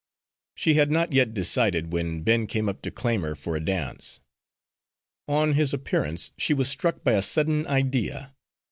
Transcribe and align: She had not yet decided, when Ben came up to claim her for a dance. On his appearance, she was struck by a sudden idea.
She 0.55 0.73
had 0.73 0.89
not 0.89 1.13
yet 1.13 1.31
decided, 1.35 1.93
when 1.93 2.23
Ben 2.23 2.47
came 2.47 2.67
up 2.67 2.81
to 2.81 2.89
claim 2.89 3.21
her 3.21 3.35
for 3.35 3.55
a 3.55 3.63
dance. 3.63 4.19
On 5.27 5.53
his 5.53 5.75
appearance, 5.75 6.31
she 6.39 6.55
was 6.55 6.69
struck 6.69 7.03
by 7.03 7.11
a 7.13 7.21
sudden 7.21 7.67
idea. 7.67 8.33